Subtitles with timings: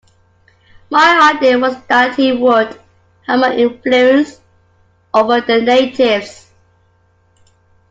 [0.89, 2.81] My idea was that he would
[3.27, 4.41] have more influence
[5.13, 6.49] over the natives.